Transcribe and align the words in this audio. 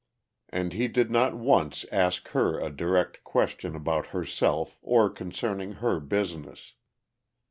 And 0.49 0.73
he 0.73 0.87
did 0.87 1.11
not 1.11 1.37
once 1.37 1.85
ask 1.91 2.29
her 2.29 2.59
a 2.59 2.71
direct 2.71 3.23
question 3.23 3.75
about 3.75 4.07
herself 4.07 4.79
or 4.81 5.11
concerning 5.11 5.73
her 5.73 5.99
business. 5.99 6.73